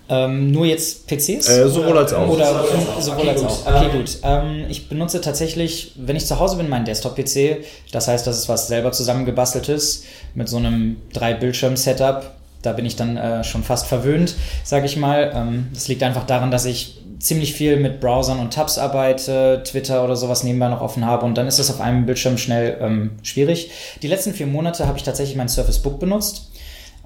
Ähm, 0.09 0.51
nur 0.51 0.67
jetzt 0.67 1.07
PCs? 1.07 1.49
Äh, 1.49 1.69
sowohl 1.69 1.97
als 1.97 2.13
auch. 2.13 2.29
Oder 2.29 2.65
sowohl 3.01 3.29
als 3.29 3.43
auch. 3.43 3.67
Okay, 3.67 3.89
gut. 3.97 4.19
Ähm, 4.23 4.67
ich 4.69 4.89
benutze 4.89 5.21
tatsächlich, 5.21 5.93
wenn 5.97 6.17
ich 6.17 6.27
zu 6.27 6.39
Hause 6.39 6.57
bin, 6.57 6.69
meinen 6.69 6.85
Desktop-PC. 6.85 7.65
Das 7.93 8.09
heißt, 8.09 8.27
das 8.27 8.39
ist 8.39 8.49
was 8.49 8.69
selber 8.69 8.93
zusammengebasteltes 8.93 10.05
mit 10.35 10.49
so 10.49 10.59
einem 10.59 10.99
Drei-Bildschirm-Setup. 11.13 12.31
Da 12.63 12.73
bin 12.73 12.87
ich 12.87 12.97
dann 12.97 13.17
äh, 13.17 13.45
schon 13.45 13.63
fast 13.63 13.87
verwöhnt, 13.87 14.37
sage 14.65 14.87
ich 14.87 14.97
mal. 14.97 15.33
Ähm, 15.35 15.69
das 15.75 15.89
liegt 15.89 16.03
einfach 16.03 16.25
daran, 16.25 16.51
dass 16.51 16.65
ich 16.65 17.03
ziemlich 17.19 17.55
viel 17.55 17.77
mit 17.77 18.01
Browsern 18.01 18.41
und 18.41 18.53
Tabs 18.53 18.79
arbeite, 18.79 19.63
Twitter 19.65 20.03
oder 20.05 20.17
sowas 20.17 20.43
nebenbei 20.43 20.69
noch 20.69 20.81
offen 20.81 21.07
habe 21.07 21.25
und 21.25 21.39
dann 21.39 21.47
ist 21.47 21.61
es 21.61 21.71
auf 21.71 21.81
einem 21.81 22.05
Bildschirm 22.05 22.37
schnell 22.37 22.79
ähm, 22.81 23.13
schwierig. 23.23 23.71
Die 24.03 24.09
letzten 24.09 24.35
vier 24.35 24.49
Monate 24.49 24.89
habe 24.89 24.99
ich 24.99 25.05
tatsächlich 25.05 25.37
mein 25.37 25.49
Surface 25.49 25.79
Book 25.79 26.01
benutzt. 26.01 26.51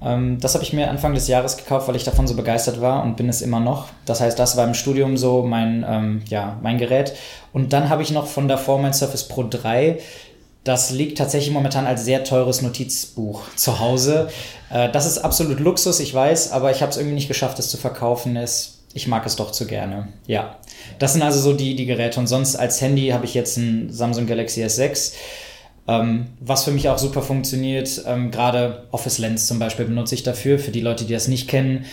Ähm, 0.01 0.39
das 0.39 0.53
habe 0.55 0.63
ich 0.63 0.73
mir 0.73 0.89
Anfang 0.89 1.13
des 1.13 1.27
Jahres 1.27 1.57
gekauft, 1.57 1.87
weil 1.87 1.95
ich 1.95 2.03
davon 2.03 2.27
so 2.27 2.35
begeistert 2.35 2.81
war 2.81 3.03
und 3.03 3.15
bin 3.15 3.29
es 3.29 3.41
immer 3.41 3.59
noch. 3.59 3.87
Das 4.05 4.19
heißt, 4.19 4.37
das 4.37 4.57
war 4.57 4.65
im 4.65 4.73
Studium 4.73 5.17
so 5.17 5.43
mein, 5.43 5.85
ähm, 5.87 6.21
ja, 6.27 6.57
mein 6.61 6.77
Gerät. 6.77 7.13
Und 7.53 7.73
dann 7.73 7.89
habe 7.89 8.01
ich 8.01 8.11
noch 8.11 8.27
von 8.27 8.47
davor 8.47 8.79
mein 8.79 8.93
Surface 8.93 9.27
Pro 9.27 9.43
3. 9.43 9.99
Das 10.67 10.91
liegt 10.91 11.17
tatsächlich 11.17 11.53
momentan 11.53 11.85
als 11.85 12.03
sehr 12.03 12.23
teures 12.23 12.61
Notizbuch 12.61 13.43
zu 13.55 13.79
Hause. 13.79 14.29
Äh, 14.69 14.91
das 14.91 15.05
ist 15.05 15.19
absolut 15.19 15.59
Luxus, 15.59 15.99
ich 15.99 16.13
weiß, 16.13 16.51
aber 16.51 16.71
ich 16.71 16.81
habe 16.81 16.91
es 16.91 16.97
irgendwie 16.97 17.15
nicht 17.15 17.27
geschafft, 17.27 17.59
es 17.59 17.69
zu 17.69 17.77
verkaufen. 17.77 18.35
Es 18.35 18.73
ich 18.93 19.07
mag 19.07 19.25
es 19.25 19.35
doch 19.35 19.51
zu 19.51 19.67
gerne. 19.67 20.07
Ja. 20.25 20.57
Das 20.97 21.13
sind 21.13 21.21
also 21.21 21.39
so 21.39 21.53
die, 21.53 21.75
die 21.75 21.85
Geräte. 21.85 22.19
Und 22.19 22.27
sonst 22.27 22.55
als 22.55 22.81
Handy 22.81 23.09
habe 23.09 23.25
ich 23.25 23.33
jetzt 23.35 23.57
ein 23.57 23.91
Samsung 23.91 24.25
Galaxy 24.25 24.63
S6. 24.63 25.13
Ähm, 25.87 26.27
was 26.39 26.63
für 26.63 26.71
mich 26.71 26.89
auch 26.89 26.97
super 26.97 27.21
funktioniert, 27.21 28.01
ähm, 28.07 28.31
gerade 28.31 28.87
Office 28.91 29.19
Lens 29.19 29.45
zum 29.45 29.59
Beispiel 29.59 29.85
benutze 29.85 30.15
ich 30.15 30.23
dafür. 30.23 30.57
Für 30.57 30.71
die 30.71 30.81
Leute, 30.81 31.05
die 31.05 31.13
das 31.13 31.27
nicht 31.27 31.47
kennen, 31.47 31.85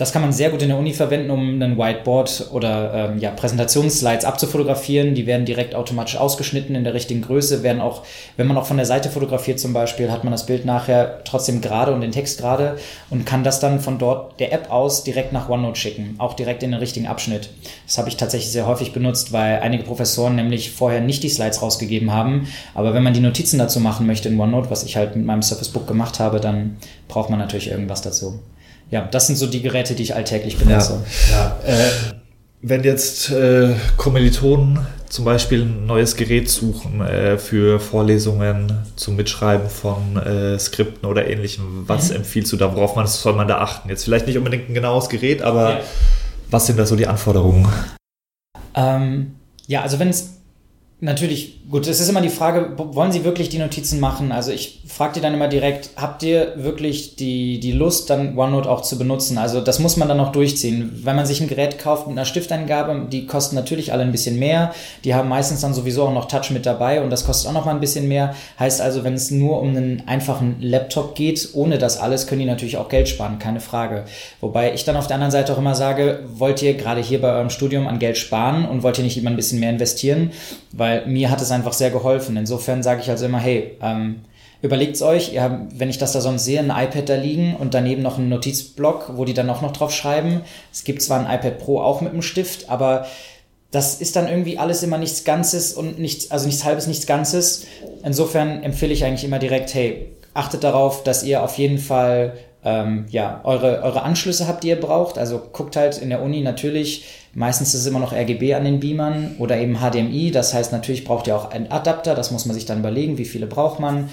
das 0.00 0.12
kann 0.12 0.22
man 0.22 0.32
sehr 0.32 0.48
gut 0.48 0.62
in 0.62 0.70
der 0.70 0.78
Uni 0.78 0.94
verwenden, 0.94 1.30
um 1.30 1.60
ein 1.60 1.76
Whiteboard 1.76 2.48
oder 2.52 2.94
ähm, 2.94 3.18
ja, 3.18 3.32
Präsentationsslides 3.32 4.24
abzufotografieren. 4.24 5.14
Die 5.14 5.26
werden 5.26 5.44
direkt 5.44 5.74
automatisch 5.74 6.16
ausgeschnitten 6.16 6.74
in 6.74 6.84
der 6.84 6.94
richtigen 6.94 7.20
Größe, 7.20 7.62
werden 7.62 7.82
auch, 7.82 8.02
wenn 8.38 8.46
man 8.46 8.56
auch 8.56 8.64
von 8.64 8.78
der 8.78 8.86
Seite 8.86 9.10
fotografiert 9.10 9.60
zum 9.60 9.74
Beispiel, 9.74 10.10
hat 10.10 10.24
man 10.24 10.30
das 10.30 10.46
Bild 10.46 10.64
nachher 10.64 11.22
trotzdem 11.24 11.60
gerade 11.60 11.92
und 11.92 12.00
den 12.00 12.12
Text 12.12 12.40
gerade 12.40 12.78
und 13.10 13.26
kann 13.26 13.44
das 13.44 13.60
dann 13.60 13.78
von 13.78 13.98
dort 13.98 14.40
der 14.40 14.54
App 14.54 14.70
aus 14.72 15.04
direkt 15.04 15.34
nach 15.34 15.50
OneNote 15.50 15.78
schicken, 15.78 16.14
auch 16.16 16.32
direkt 16.32 16.62
in 16.62 16.70
den 16.70 16.80
richtigen 16.80 17.06
Abschnitt. 17.06 17.50
Das 17.86 17.98
habe 17.98 18.08
ich 18.08 18.16
tatsächlich 18.16 18.50
sehr 18.50 18.66
häufig 18.66 18.94
benutzt, 18.94 19.34
weil 19.34 19.60
einige 19.60 19.82
Professoren 19.82 20.34
nämlich 20.34 20.70
vorher 20.70 21.02
nicht 21.02 21.22
die 21.24 21.28
Slides 21.28 21.60
rausgegeben 21.60 22.10
haben. 22.10 22.48
Aber 22.74 22.94
wenn 22.94 23.02
man 23.02 23.12
die 23.12 23.20
Notizen 23.20 23.58
dazu 23.58 23.80
machen 23.80 24.06
möchte 24.06 24.30
in 24.30 24.40
OneNote, 24.40 24.70
was 24.70 24.82
ich 24.82 24.96
halt 24.96 25.14
mit 25.14 25.26
meinem 25.26 25.42
Surface 25.42 25.68
Book 25.68 25.86
gemacht 25.86 26.20
habe, 26.20 26.40
dann 26.40 26.78
braucht 27.06 27.28
man 27.28 27.38
natürlich 27.38 27.70
irgendwas 27.70 28.00
dazu 28.00 28.40
ja, 28.90 29.06
das 29.10 29.26
sind 29.26 29.36
so 29.36 29.46
die 29.46 29.62
Geräte, 29.62 29.94
die 29.94 30.02
ich 30.02 30.14
alltäglich 30.14 30.58
benutze. 30.58 31.04
Ja, 31.30 31.56
ja. 31.66 31.74
Äh, 31.74 31.90
wenn 32.62 32.84
jetzt 32.84 33.30
äh, 33.30 33.74
Kommilitonen 33.96 34.80
zum 35.08 35.24
Beispiel 35.24 35.62
ein 35.62 35.86
neues 35.86 36.14
Gerät 36.14 36.48
suchen 36.48 37.00
äh, 37.00 37.38
für 37.38 37.80
Vorlesungen 37.80 38.86
zum 38.96 39.16
Mitschreiben 39.16 39.68
von 39.68 40.16
äh, 40.16 40.58
Skripten 40.58 41.08
oder 41.08 41.28
ähnlichem, 41.28 41.84
was 41.88 42.10
mhm. 42.10 42.16
empfiehlst 42.16 42.52
du 42.52 42.56
da? 42.56 42.74
Worauf 42.74 42.96
man, 42.96 43.06
soll 43.06 43.32
man 43.32 43.48
da 43.48 43.58
achten? 43.58 43.88
Jetzt 43.88 44.04
vielleicht 44.04 44.26
nicht 44.26 44.38
unbedingt 44.38 44.68
ein 44.68 44.74
genaues 44.74 45.08
Gerät, 45.08 45.42
aber 45.42 45.70
ja. 45.70 45.80
was 46.50 46.66
sind 46.66 46.78
da 46.78 46.86
so 46.86 46.96
die 46.96 47.06
Anforderungen? 47.06 47.68
Ähm, 48.74 49.34
ja, 49.66 49.82
also 49.82 49.98
wenn 49.98 50.08
es 50.08 50.39
Natürlich, 51.02 51.66
gut, 51.70 51.86
es 51.86 51.98
ist 51.98 52.10
immer 52.10 52.20
die 52.20 52.28
Frage, 52.28 52.72
wollen 52.76 53.10
Sie 53.10 53.24
wirklich 53.24 53.48
die 53.48 53.58
Notizen 53.58 54.00
machen? 54.00 54.32
Also 54.32 54.52
ich 54.52 54.82
frage 54.86 55.14
dir 55.14 55.20
dann 55.22 55.32
immer 55.32 55.48
direkt, 55.48 55.90
habt 55.96 56.22
ihr 56.22 56.52
wirklich 56.56 57.16
die, 57.16 57.58
die 57.58 57.72
Lust, 57.72 58.10
dann 58.10 58.36
OneNote 58.36 58.68
auch 58.68 58.82
zu 58.82 58.98
benutzen? 58.98 59.38
Also 59.38 59.62
das 59.62 59.78
muss 59.78 59.96
man 59.96 60.08
dann 60.08 60.18
noch 60.18 60.30
durchziehen. 60.30 60.90
Wenn 61.02 61.16
man 61.16 61.24
sich 61.24 61.40
ein 61.40 61.48
Gerät 61.48 61.78
kauft 61.78 62.06
mit 62.06 62.18
einer 62.18 62.26
Stifteingabe, 62.26 63.06
die 63.10 63.24
kosten 63.24 63.56
natürlich 63.56 63.94
alle 63.94 64.02
ein 64.02 64.12
bisschen 64.12 64.38
mehr. 64.38 64.74
Die 65.04 65.14
haben 65.14 65.30
meistens 65.30 65.62
dann 65.62 65.72
sowieso 65.72 66.02
auch 66.04 66.12
noch 66.12 66.26
Touch 66.26 66.50
mit 66.50 66.66
dabei 66.66 67.02
und 67.02 67.08
das 67.08 67.24
kostet 67.24 67.48
auch 67.48 67.54
noch 67.54 67.64
mal 67.64 67.74
ein 67.74 67.80
bisschen 67.80 68.06
mehr. 68.06 68.34
Heißt 68.58 68.82
also, 68.82 69.02
wenn 69.02 69.14
es 69.14 69.30
nur 69.30 69.58
um 69.62 69.70
einen 69.70 70.02
einfachen 70.06 70.56
Laptop 70.60 71.14
geht, 71.14 71.48
ohne 71.54 71.78
das 71.78 71.98
alles, 71.98 72.26
können 72.26 72.40
die 72.40 72.46
natürlich 72.46 72.76
auch 72.76 72.90
Geld 72.90 73.08
sparen, 73.08 73.38
keine 73.38 73.60
Frage. 73.60 74.04
Wobei 74.42 74.74
ich 74.74 74.84
dann 74.84 74.96
auf 74.96 75.06
der 75.06 75.14
anderen 75.14 75.32
Seite 75.32 75.54
auch 75.54 75.58
immer 75.58 75.74
sage, 75.74 76.24
wollt 76.34 76.60
ihr 76.60 76.74
gerade 76.74 77.00
hier 77.00 77.22
bei 77.22 77.32
eurem 77.32 77.48
Studium 77.48 77.86
an 77.86 77.98
Geld 77.98 78.18
sparen 78.18 78.66
und 78.66 78.82
wollt 78.82 78.98
ihr 78.98 79.04
nicht 79.04 79.16
immer 79.16 79.30
ein 79.30 79.36
bisschen 79.36 79.60
mehr 79.60 79.70
investieren? 79.70 80.32
Weil 80.72 80.89
weil 80.90 81.06
mir 81.06 81.30
hat 81.30 81.40
es 81.40 81.52
einfach 81.52 81.72
sehr 81.72 81.90
geholfen. 81.90 82.36
Insofern 82.36 82.82
sage 82.82 83.00
ich 83.00 83.10
also 83.10 83.26
immer, 83.26 83.38
hey, 83.38 83.76
ähm, 83.80 84.22
überlegt's 84.60 85.02
euch, 85.02 85.32
ihr 85.32 85.42
habt, 85.42 85.78
wenn 85.78 85.88
ich 85.88 85.98
das 85.98 86.12
da 86.12 86.20
sonst 86.20 86.44
sehe, 86.44 86.58
ein 86.58 86.70
iPad 86.70 87.08
da 87.08 87.14
liegen 87.14 87.54
und 87.54 87.74
daneben 87.74 88.02
noch 88.02 88.18
einen 88.18 88.28
Notizblock, 88.28 89.12
wo 89.16 89.24
die 89.24 89.34
dann 89.34 89.48
auch 89.50 89.62
noch 89.62 89.72
drauf 89.72 89.92
schreiben. 89.92 90.42
Es 90.72 90.84
gibt 90.84 91.00
zwar 91.00 91.24
ein 91.24 91.32
iPad 91.32 91.58
Pro 91.58 91.80
auch 91.80 92.00
mit 92.00 92.12
einem 92.12 92.22
Stift, 92.22 92.68
aber 92.68 93.06
das 93.70 94.00
ist 94.00 94.16
dann 94.16 94.26
irgendwie 94.26 94.58
alles 94.58 94.82
immer 94.82 94.98
nichts 94.98 95.22
Ganzes 95.22 95.72
und 95.74 96.00
nichts, 96.00 96.32
also 96.32 96.46
nichts 96.46 96.64
Halbes, 96.64 96.88
nichts 96.88 97.06
Ganzes. 97.06 97.66
Insofern 98.04 98.64
empfehle 98.64 98.92
ich 98.92 99.04
eigentlich 99.04 99.24
immer 99.24 99.38
direkt, 99.38 99.72
hey, 99.74 100.08
achtet 100.34 100.64
darauf, 100.64 101.04
dass 101.04 101.22
ihr 101.22 101.44
auf 101.44 101.56
jeden 101.56 101.78
Fall 101.78 102.36
ähm, 102.64 103.06
ja, 103.08 103.40
eure, 103.44 103.82
eure 103.82 104.02
Anschlüsse 104.02 104.46
habt, 104.46 104.64
die 104.64 104.68
ihr 104.68 104.80
braucht. 104.80 105.16
Also 105.16 105.40
guckt 105.52 105.76
halt 105.76 105.98
in 105.98 106.10
der 106.10 106.22
Uni 106.22 106.42
natürlich, 106.42 107.04
meistens 107.32 107.74
ist 107.74 107.80
es 107.80 107.86
immer 107.86 108.00
noch 108.00 108.12
RGB 108.12 108.54
an 108.54 108.64
den 108.64 108.80
Beamern 108.80 109.36
oder 109.38 109.56
eben 109.56 109.78
HDMI. 109.78 110.30
Das 110.30 110.52
heißt, 110.52 110.72
natürlich 110.72 111.04
braucht 111.04 111.26
ihr 111.26 111.36
auch 111.36 111.50
einen 111.50 111.70
Adapter. 111.70 112.14
Das 112.14 112.30
muss 112.30 112.46
man 112.46 112.54
sich 112.54 112.66
dann 112.66 112.80
überlegen, 112.80 113.18
wie 113.18 113.24
viele 113.24 113.46
braucht 113.46 113.80
man. 113.80 114.10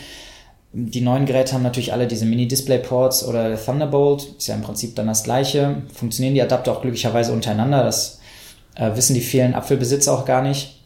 Die 0.73 1.01
neuen 1.01 1.25
Geräte 1.25 1.53
haben 1.53 1.63
natürlich 1.63 1.93
alle 1.93 2.07
diese 2.07 2.25
Mini-Display-Ports 2.25 3.25
oder 3.25 3.57
Thunderbolt. 3.61 4.35
Ist 4.37 4.47
ja 4.47 4.55
im 4.55 4.61
Prinzip 4.61 4.95
dann 4.95 5.07
das 5.07 5.23
gleiche. 5.23 5.81
Funktionieren 5.93 6.35
die 6.35 6.41
Adapter 6.41 6.71
auch 6.71 6.81
glücklicherweise 6.81 7.33
untereinander. 7.33 7.83
Das 7.83 8.19
äh, 8.75 8.95
wissen 8.95 9.13
die 9.13 9.21
vielen 9.21 9.55
Apfelbesitzer 9.55 10.13
auch 10.13 10.25
gar 10.25 10.41
nicht. 10.41 10.81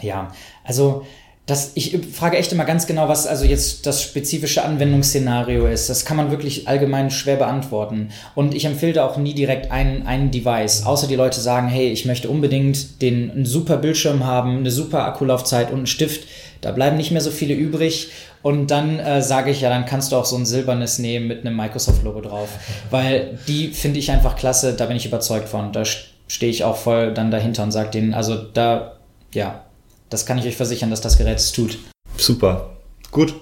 Ja, 0.00 0.30
also 0.64 1.04
das, 1.48 1.72
ich 1.76 1.98
frage 2.12 2.36
echt 2.36 2.52
immer 2.52 2.66
ganz 2.66 2.86
genau, 2.86 3.08
was 3.08 3.26
also 3.26 3.46
jetzt 3.46 3.86
das 3.86 4.02
spezifische 4.02 4.62
Anwendungsszenario 4.62 5.66
ist. 5.66 5.88
Das 5.88 6.04
kann 6.04 6.18
man 6.18 6.30
wirklich 6.30 6.68
allgemein 6.68 7.10
schwer 7.10 7.36
beantworten. 7.36 8.10
Und 8.34 8.54
ich 8.54 8.66
empfehle 8.66 9.02
auch 9.02 9.16
nie 9.16 9.32
direkt 9.32 9.72
ein, 9.72 10.06
ein 10.06 10.30
Device, 10.30 10.84
außer 10.84 11.06
die 11.06 11.16
Leute 11.16 11.40
sagen, 11.40 11.68
hey, 11.68 11.88
ich 11.88 12.04
möchte 12.04 12.28
unbedingt 12.28 13.00
den, 13.00 13.30
einen 13.30 13.46
super 13.46 13.78
Bildschirm 13.78 14.26
haben, 14.26 14.58
eine 14.58 14.70
super 14.70 15.06
Akkulaufzeit 15.06 15.70
und 15.70 15.78
einen 15.78 15.86
Stift. 15.86 16.28
Da 16.60 16.70
bleiben 16.70 16.98
nicht 16.98 17.12
mehr 17.12 17.22
so 17.22 17.30
viele 17.30 17.54
übrig. 17.54 18.10
Und 18.42 18.70
dann 18.70 18.98
äh, 18.98 19.22
sage 19.22 19.50
ich, 19.50 19.62
ja, 19.62 19.70
dann 19.70 19.86
kannst 19.86 20.12
du 20.12 20.16
auch 20.16 20.26
so 20.26 20.36
ein 20.36 20.44
silbernes 20.44 20.98
nehmen 20.98 21.28
mit 21.28 21.46
einem 21.46 21.56
Microsoft-Logo 21.56 22.20
drauf. 22.20 22.50
Weil 22.90 23.38
die 23.48 23.68
finde 23.68 24.00
ich 24.00 24.10
einfach 24.10 24.36
klasse, 24.36 24.74
da 24.74 24.84
bin 24.84 24.98
ich 24.98 25.06
überzeugt 25.06 25.48
von. 25.48 25.72
Da 25.72 25.84
stehe 26.26 26.52
ich 26.52 26.64
auch 26.64 26.76
voll 26.76 27.14
dann 27.14 27.30
dahinter 27.30 27.62
und 27.62 27.72
sage 27.72 27.88
denen, 27.88 28.12
also 28.12 28.36
da, 28.36 28.98
ja, 29.32 29.64
das 30.10 30.26
kann 30.26 30.38
ich 30.38 30.46
euch 30.46 30.56
versichern, 30.56 30.90
dass 30.90 31.00
das 31.00 31.18
Gerät 31.18 31.38
es 31.38 31.52
tut. 31.52 31.78
Super. 32.16 32.70
Gut. 33.10 33.34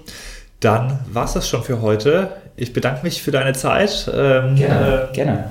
Dann 0.61 1.01
war 1.13 1.25
es 1.25 1.35
das 1.35 1.49
schon 1.49 1.63
für 1.63 1.83
heute. 1.83 2.31
Ich 2.57 2.73
bedanke 2.73 3.03
mich 3.03 3.23
für 3.23 3.31
deine 3.31 3.53
Zeit. 3.53 4.11
Ähm, 4.13 4.57
gerne. 4.57 5.09
Äh, 5.11 5.15
gerne. 5.15 5.51